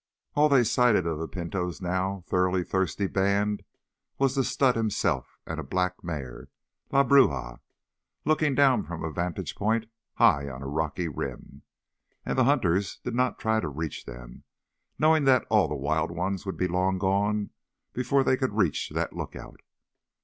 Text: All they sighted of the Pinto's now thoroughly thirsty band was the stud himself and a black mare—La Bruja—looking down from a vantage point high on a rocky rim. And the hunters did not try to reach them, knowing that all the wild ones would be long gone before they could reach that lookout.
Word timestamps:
All 0.33 0.49
they 0.49 0.63
sighted 0.63 1.05
of 1.05 1.19
the 1.19 1.27
Pinto's 1.27 1.79
now 1.79 2.23
thoroughly 2.25 2.63
thirsty 2.63 3.05
band 3.05 3.61
was 4.17 4.33
the 4.33 4.43
stud 4.43 4.75
himself 4.75 5.37
and 5.45 5.59
a 5.59 5.63
black 5.63 6.03
mare—La 6.03 7.03
Bruja—looking 7.03 8.55
down 8.55 8.83
from 8.83 9.03
a 9.03 9.11
vantage 9.11 9.53
point 9.55 9.85
high 10.15 10.49
on 10.49 10.63
a 10.63 10.67
rocky 10.67 11.07
rim. 11.07 11.61
And 12.25 12.35
the 12.35 12.45
hunters 12.45 12.97
did 13.03 13.13
not 13.13 13.37
try 13.37 13.59
to 13.59 13.69
reach 13.69 14.05
them, 14.05 14.43
knowing 14.97 15.25
that 15.25 15.45
all 15.51 15.67
the 15.67 15.75
wild 15.75 16.09
ones 16.09 16.47
would 16.47 16.57
be 16.57 16.67
long 16.67 16.97
gone 16.97 17.51
before 17.93 18.23
they 18.23 18.37
could 18.37 18.57
reach 18.57 18.89
that 18.95 19.13
lookout. 19.13 19.61